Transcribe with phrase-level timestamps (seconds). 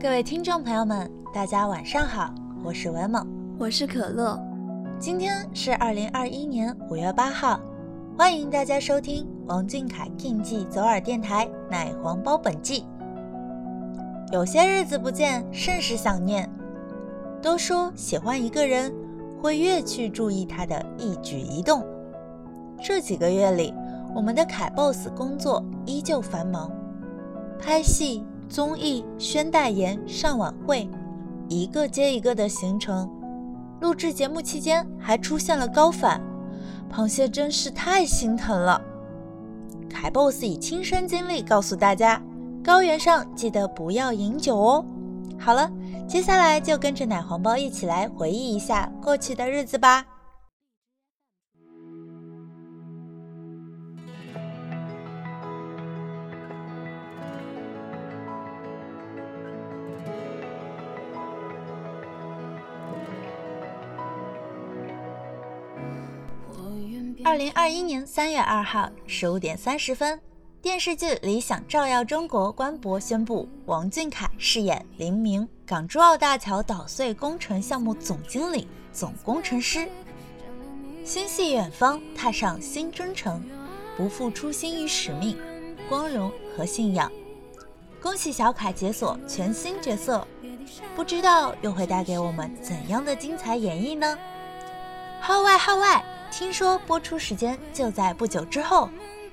[0.00, 2.32] 各位听众朋友们，大家晚上好，
[2.62, 3.26] 我是文猛，
[3.58, 4.40] 我是可乐。
[4.96, 7.58] 今天是二零二一年五月八号，
[8.16, 12.86] 欢迎大家收听王俊凯 King 记左耳电台奶黄包本季。
[14.30, 16.48] 有些日子不见，甚是想念。
[17.42, 18.94] 都说喜欢一个人，
[19.42, 21.84] 会越去注意他的一举一动。
[22.80, 23.74] 这几个月里，
[24.14, 26.70] 我们的凯 boss 工作依旧繁忙，
[27.58, 28.24] 拍戏。
[28.48, 30.88] 综艺、宣代言、上晚会，
[31.48, 33.08] 一个接一个的行程。
[33.80, 36.20] 录制节目期间还出现了高反，
[36.92, 38.80] 螃蟹真是太心疼了。
[39.88, 42.20] 凯 boss 以亲身经历告诉大家：
[42.64, 44.84] 高原上记得不要饮酒哦。
[45.38, 45.70] 好了，
[46.08, 50.04] 接下来就跟着奶黄包一起来回忆一下过去的日子吧。
[67.28, 70.18] 二零二一年三月二号十五点三十分，
[70.62, 79.86] 电视剧《理想照耀中国》官博宣布，王俊凯饰演林明，港珠澳大桥捣碎工程项目总经理、总工程师。
[81.04, 83.44] 心系远方，踏上新征程，
[83.94, 85.36] 不负初心与使命，
[85.86, 87.12] 光荣和信仰。
[88.00, 90.26] 恭喜小凯解锁全新角色，
[90.96, 94.18] 不知道又会带给我们怎样的精彩演绎呢？
[95.20, 96.02] 号外号外！
[96.30, 98.88] 听说播出时间就在不久之后，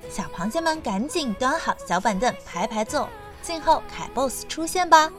[0.08, 3.08] 小螃蟹们赶紧端好小板凳排排坐，
[3.42, 5.10] 静候凯 boss 出现吧。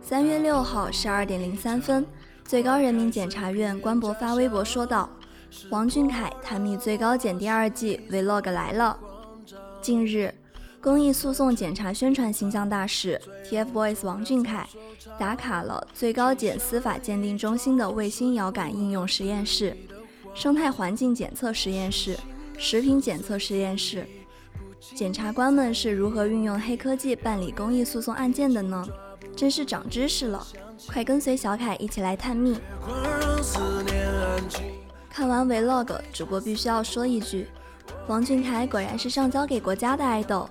[0.00, 2.06] 三月六号十二点零三分，
[2.44, 5.08] 最高人民检察院官博发微博说道
[5.70, 8.98] ：“王俊凯探秘最高检第二季 vlog 来了。”
[9.82, 10.34] 近日。
[10.82, 14.66] 公益诉讼检察宣传形象大使 TFBOYS 王俊凯
[15.18, 19.76] 打卡了最高检司法鉴定中心的卫星遥感应用实验室、
[20.34, 22.18] 生态环境检测实验室、
[22.56, 24.06] 食品检测实验室。
[24.94, 28.88] 检察官们是如何运用黑科技办理公益诉讼案件的呢？
[29.36, 30.46] 真是长知识了！
[30.88, 32.58] 快跟随小凯一起来探秘。
[35.10, 37.48] 看完 Vlog，主播必须要说一句：
[38.08, 40.48] 王俊凯果然是上交给国家的爱豆。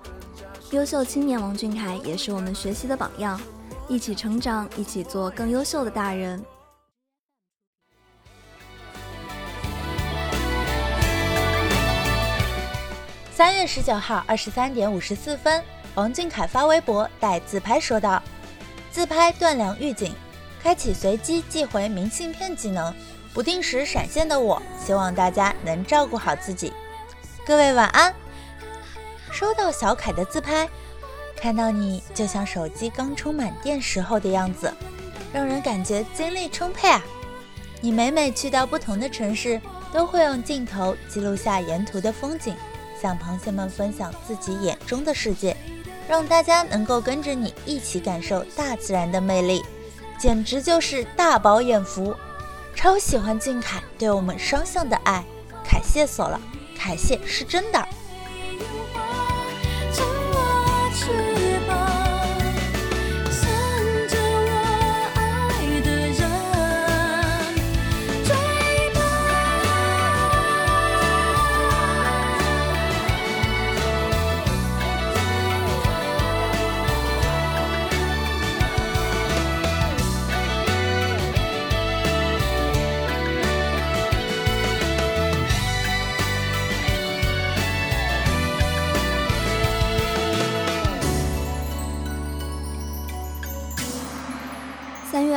[0.70, 3.40] 优秀青年王俊凯也是我们学习的榜样，
[3.88, 6.40] 一起成长，一起做更优秀的大人。
[13.32, 15.60] 三月十九号二十三点五十四分，
[15.96, 18.22] 王俊凯发微博带自拍说道
[18.92, 20.14] ：“自拍断粮预警，
[20.62, 22.94] 开启随机寄回明信片技能，
[23.34, 26.72] 不定时闪现的我，希望大家能照顾好自己。
[27.44, 28.14] 各位晚安。”
[29.32, 30.68] 收到小凯的自拍，
[31.36, 34.72] 看到你就像手机刚充满电时候的样子，
[35.32, 37.02] 让人感觉精力充沛啊！
[37.80, 39.60] 你每每去到不同的城市，
[39.92, 42.54] 都会用镜头记录下沿途的风景，
[43.00, 45.56] 向螃蟹们分享自己眼中的世界，
[46.08, 49.64] 让大家能够跟着你一起感受大自然的魅力，
[50.18, 52.14] 简直就是大饱眼福！
[52.74, 55.24] 超喜欢俊凯对我们双向的爱，
[55.64, 56.40] 凯谢锁了，
[56.76, 57.88] 凯谢是真的。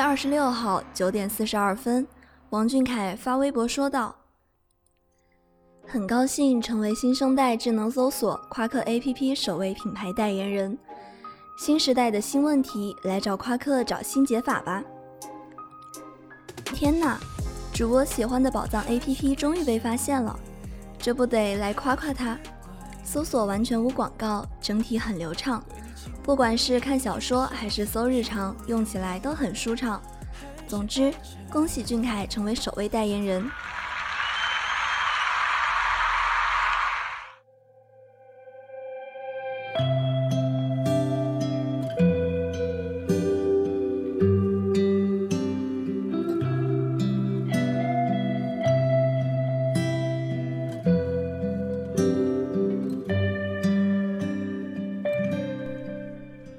[0.03, 2.05] 二十六号九点四十二分，
[2.49, 4.13] 王俊凯发微博说道
[5.87, 10.77] ：“很高兴成为新生代智能搜索夸克 APP 首位品牌代言人。
[11.57, 14.83] 新时代的新问题，来找夸克找新解法吧！”
[16.75, 17.17] 天哪，
[17.73, 20.37] 主播喜欢的宝藏 APP 终于被发现了，
[20.99, 22.37] 这不得来夸夸他？
[23.03, 25.63] 搜索完全无广告，整体很流畅。
[26.23, 30.01] 不管是看小说还是搜日常，用起来都很舒畅。
[30.67, 31.13] 总之，
[31.51, 33.45] 恭喜俊凯成为首位代言人。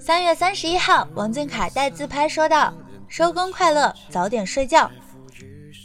[0.05, 2.75] 三月三十一号，王俊凯带自拍说道
[3.09, 4.91] ：“收工快乐，早点睡觉。”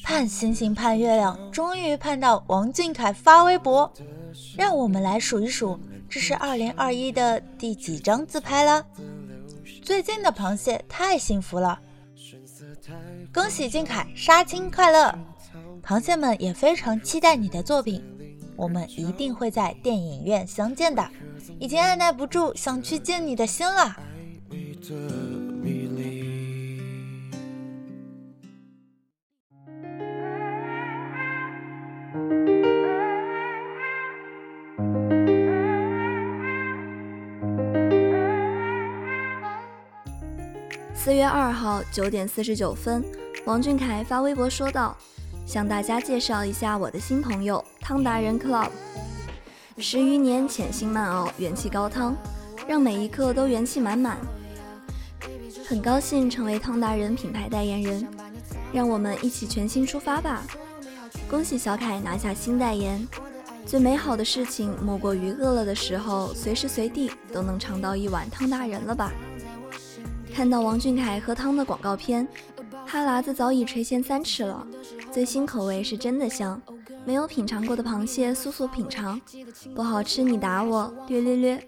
[0.04, 3.90] 盼星星盼月亮，终于盼到王俊凯发微博。
[4.58, 5.80] 让我们来数一数，
[6.10, 8.86] 这是二零二一的第几张自拍了？
[9.82, 11.80] 最近的螃蟹太幸福了，
[13.34, 15.18] 恭喜俊凯杀青快乐！
[15.82, 18.04] 螃蟹们也非常期待你的作品，
[18.58, 21.10] 我们一定会在电影院相见的，
[21.58, 23.96] 已经按耐不住想去见你的心了。
[24.90, 26.80] 的迷离。
[40.96, 43.04] 四月二号九点四十九分，
[43.46, 44.98] 王俊凯发微博说道
[45.46, 48.72] ：“向大家介绍一下我的新朋友汤达人 Club，
[49.78, 52.16] 十余年潜心慢熬，元气高汤，
[52.68, 54.18] 让每一刻都元气满满。”
[55.70, 58.08] 很高兴成为汤达人品牌代言人，
[58.74, 60.42] 让我们一起全新出发吧！
[61.30, 63.08] 恭喜小凯拿下新代言。
[63.68, 69.14] 最美好的事情莫过于饿了的时候，随时随地都能尝到一碗汤达人了吧？
[70.34, 72.28] 看到王俊凯喝汤的广告片，
[72.88, 74.66] 哈喇子早已垂涎三尺了。
[75.12, 76.60] 最新口味是真的香，
[77.06, 79.22] 没有品尝过的螃蟹速速品尝，
[79.76, 81.64] 不好吃你打我，略略略。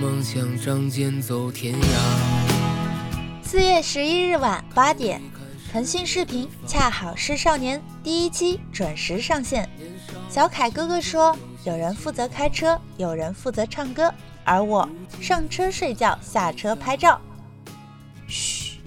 [0.00, 1.86] 梦想仗剑走天涯。
[3.42, 5.20] 四月十一日晚八点，
[5.72, 9.68] 腾讯视频《恰好是少年》第一期准时上线。
[10.30, 11.36] 小凯哥哥说
[11.66, 14.14] ：“有人负责开车，有人负责唱歌，
[14.44, 14.88] 而我
[15.20, 17.20] 上车睡觉，下车拍照。”
[18.28, 18.78] 嘘，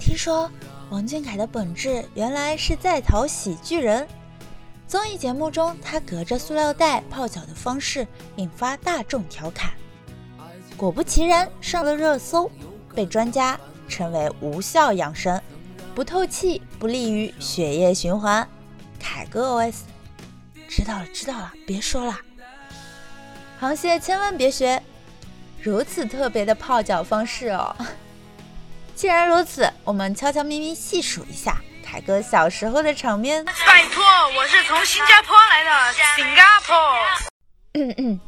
[0.00, 0.50] 听说
[0.90, 4.08] 王俊凯的本质原来是在逃喜剧人。
[4.88, 8.04] 综艺节目中，他隔着塑料袋泡脚的方式
[8.34, 9.70] 引发大众调侃。
[10.82, 12.50] 果不其然，上了热搜，
[12.92, 13.56] 被专家
[13.88, 15.40] 称为无效养生，
[15.94, 18.44] 不透气，不利于血液循环。
[18.98, 19.74] 凯哥 OS，
[20.68, 22.18] 知道了，知道了，别说了。
[23.60, 24.82] 螃蟹千万别学
[25.60, 27.76] 如此特别的泡脚方式哦。
[28.96, 33.44] 既然如此，我们悄悄咪咪细数一下凯哥小时候的场面。
[33.44, 34.02] 拜托，
[34.36, 36.76] 我是从新加坡来的，新加坡。
[37.74, 38.20] 嗯嗯，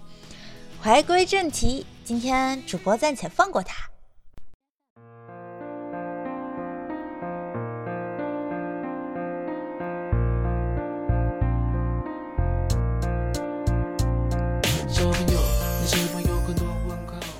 [0.80, 1.84] 回归正题。
[2.04, 3.88] 今天主播暂且放过他。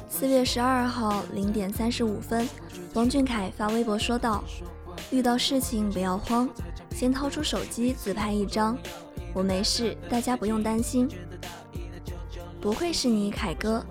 [0.09, 2.49] 四月十二号零点三十五分，
[2.94, 4.42] 王俊凯发微博说道
[5.12, 6.49] ：“遇到事情不要慌，
[6.90, 8.78] 先掏出手机自拍一张，
[9.35, 11.06] 我没事，大家不用担心。”
[12.62, 13.85] 不愧是你，凯哥。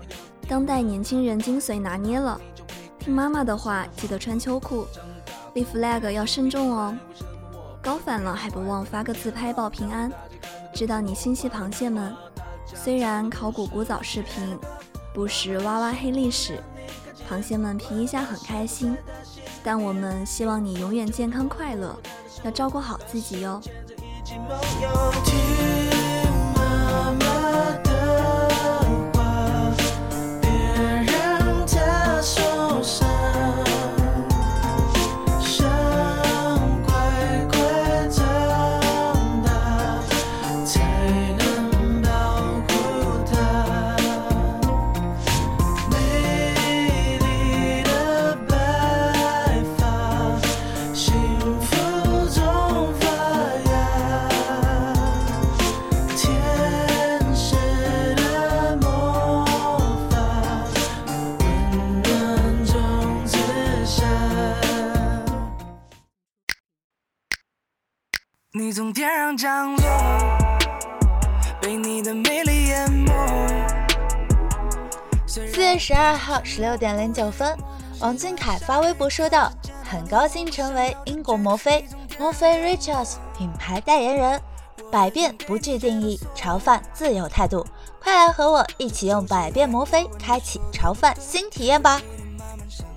[0.46, 2.38] 当代年轻人精髓拿捏了，
[2.98, 4.86] 听妈妈的话，记得穿秋裤，
[5.54, 6.96] 立 flag 要慎重哦。
[7.82, 10.12] 高反了还不忘发个自拍报平安。
[10.74, 12.14] 知道你心系螃蟹们，
[12.74, 14.58] 虽然考古古早视频，
[15.14, 16.58] 不时挖挖黑历史，
[17.28, 18.96] 螃蟹们皮一下很开心，
[19.62, 21.96] 但我们希望你永远健康快乐，
[22.42, 23.60] 要照顾好自己哟。
[68.74, 69.84] 从天上降落，
[71.60, 73.12] 被你的美丽淹没。
[75.28, 77.56] 四月十二号十六点零九分，
[78.00, 79.48] 王俊凯发微博说道
[79.88, 81.86] ：“很高兴成为英国摩飞
[82.18, 84.42] 摩飞 Richards 品牌代言人，
[84.90, 87.64] 百变不具定义，潮范自有态度。
[88.02, 92.02] 快来和我一起用百变摩飞开启潮范新体验吧！”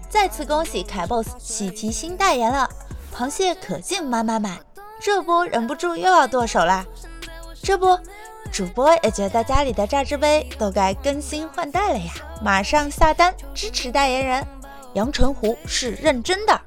[0.09, 2.67] 再次恭喜凯 boss 喜提新代言了，
[3.15, 4.57] 螃蟹可劲买买买，
[4.99, 6.85] 这波忍不住又要剁手啦！
[7.63, 7.97] 这不，
[8.51, 12.11] 主播也觉得家里的榨汁杯都该更新换代了呀，
[12.43, 14.45] 马上下单支持代言人，
[14.93, 16.61] 阳澄湖是认真的。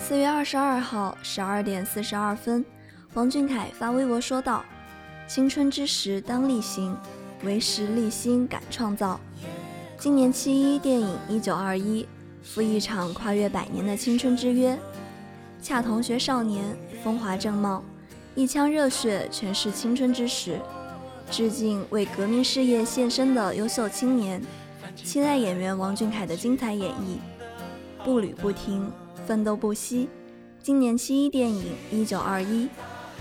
[0.00, 2.64] 四月二十二号十二点四十二分，
[3.14, 4.64] 王俊凯发微博说道。
[5.28, 6.96] 青春之时当力行，
[7.44, 9.20] 为时立心敢创造。
[10.00, 12.02] 今年七一电影《一九二一》
[12.42, 14.74] 赴一场跨越百年的青春之约，
[15.60, 16.64] 恰同学少年
[17.04, 17.84] 风华正茂，
[18.34, 20.58] 一腔热血诠释青春之时，
[21.30, 24.40] 致敬为革命事业献身的优秀青年。
[24.96, 27.18] 期待演员王俊凯的精彩演绎，
[28.02, 28.90] 步履不停，
[29.26, 30.08] 奋斗不息。
[30.62, 32.64] 今年七一电影《一九二一》。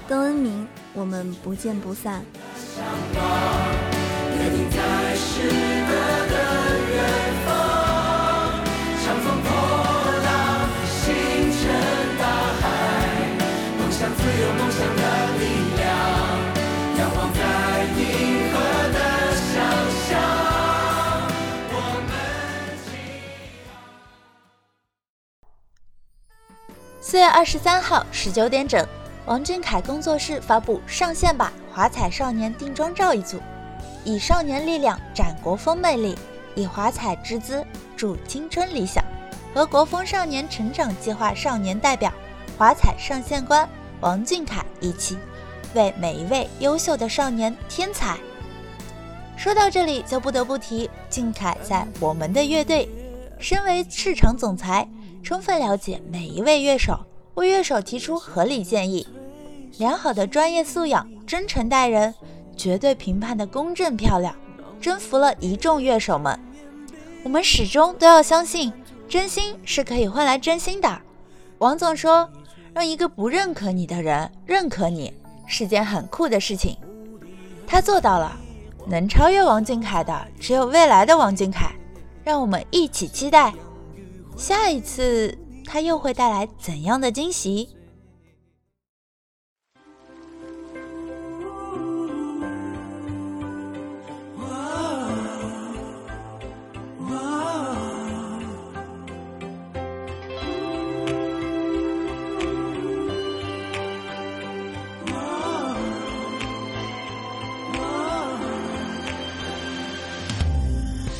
[0.07, 2.23] 邓恩铭，我们不见不散。
[27.09, 28.87] 四月二十三号十九点整。
[29.25, 33.39] 王俊凯工作室发布上线吧华彩少年定妆照一组，
[34.05, 36.15] 以少年力量展国风魅力，
[36.53, 37.65] 以华彩之姿
[37.97, 39.03] 助青春理想。
[39.55, 42.13] 和国风少年成长计划少年代表、
[42.59, 43.67] 华彩上线官
[44.01, 45.17] 王俊凯一起，
[45.73, 48.19] 为每一位优秀的少年添彩。
[49.35, 52.87] 说到这里，就不得不提俊凯在我们的乐队，
[53.39, 54.87] 身为市场总裁，
[55.23, 56.99] 充分了解每一位乐手，
[57.35, 59.07] 为乐手提出合理建议。
[59.77, 62.13] 良好的专业素养，真诚待人，
[62.57, 64.35] 绝对评判的公正漂亮，
[64.81, 66.37] 征服了一众乐手们。
[67.23, 68.73] 我们始终都要相信，
[69.07, 71.01] 真心是可以换来真心的。
[71.59, 72.29] 王总说，
[72.73, 75.13] 让一个不认可你的人认可你，
[75.45, 76.77] 是件很酷的事情。
[77.67, 78.35] 他做到了，
[78.87, 81.71] 能超越王俊凯的，只有未来的王俊凯。
[82.23, 83.53] 让我们一起期待，
[84.39, 87.67] 下一次他又会带来怎样的惊喜？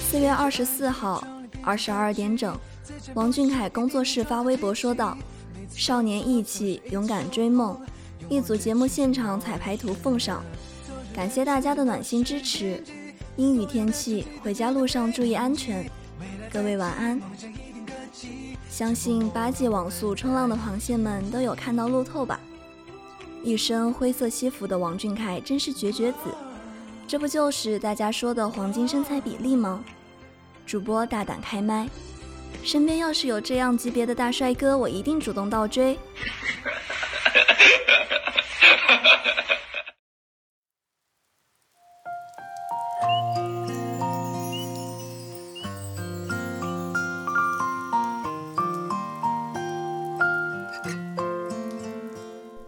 [0.10, 1.22] 四月二十四号
[1.62, 2.58] 二十二点整，
[3.14, 5.18] 王俊凯工作室发微博说道
[5.70, 7.80] ：“少年义气，勇敢追梦。”
[8.30, 10.44] 一组节目现场彩排图奉上，
[11.14, 12.84] 感谢大家的暖心支持。
[13.38, 15.90] 阴雨天气，回家路上注意安全。
[16.52, 17.22] 各位晚安。
[18.70, 22.40] 相信八戒网速冲浪的螃蟹们都有看到路透吧？
[23.44, 26.18] 一身灰色西服的王俊凯真是绝绝子，
[27.08, 29.84] 这不就是大家说的黄金身材比例吗？
[30.66, 31.90] 主播大胆开麦，
[32.64, 35.98] 身边要是有这样级别的大帅哥，我一定主动倒追。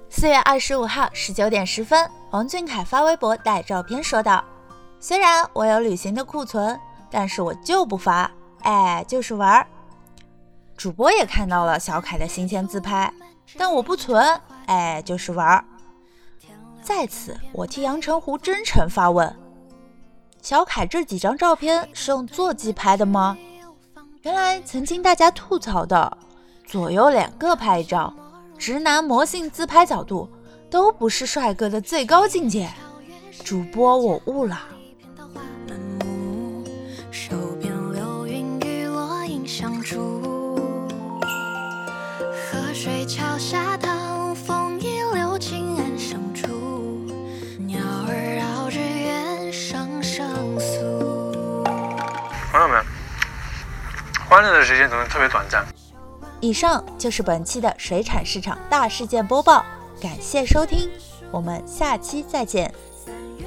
[0.09, 4.43] 四月二十五号十九点十分，王俊凯发微博带照片说道
[4.99, 6.79] ：“虽然我有旅行的库存。”
[7.13, 8.31] 但是我就不发，
[8.63, 9.67] 哎，就是玩儿。
[10.77, 13.13] 主播也看到了小凯的新鲜自拍，
[13.57, 15.63] 但我不存，哎，就是玩儿。
[16.81, 19.35] 在此，我替阳澄湖真诚发问：
[20.41, 23.37] 小凯这几张照片是用座机拍的吗？
[24.23, 26.17] 原来曾经大家吐槽的
[26.65, 28.15] 左右两个拍一张，
[28.57, 30.29] 直男魔性自拍角度
[30.69, 32.69] 都不是帅哥的最高境界。
[33.43, 34.59] 主播，我悟了。
[54.31, 55.61] 欢乐的时间总是特别短暂。
[56.39, 59.65] 以上就是本期的水产市场大事件播报，
[60.01, 60.89] 感谢收听，
[61.31, 62.73] 我们下期再见。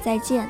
[0.03, 0.47] 再见。